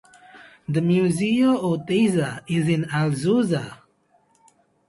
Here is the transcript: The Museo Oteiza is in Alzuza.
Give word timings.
The 0.67 0.81
Museo 0.81 1.51
Oteiza 1.71 2.41
is 2.47 2.67
in 2.67 2.85
Alzuza. 2.85 3.81